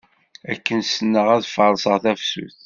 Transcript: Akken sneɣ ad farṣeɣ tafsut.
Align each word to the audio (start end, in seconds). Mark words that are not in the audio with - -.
Akken 0.51 0.79
sneɣ 0.83 1.27
ad 1.35 1.45
farṣeɣ 1.55 1.97
tafsut. 2.03 2.57